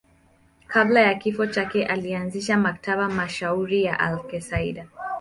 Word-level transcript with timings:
Kabla 0.67 0.99
ya 1.01 1.15
kifo 1.15 1.45
chake 1.47 1.85
alianzisha 1.85 2.57
Maktaba 2.57 3.09
mashuhuri 3.09 3.83
ya 3.83 3.99
Aleksandria. 3.99 4.87